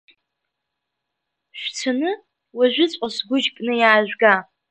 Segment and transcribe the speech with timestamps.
[1.59, 2.11] Шәцаны,
[2.57, 4.33] уажәыҵәҟьа сгәыжь кны иаажәга!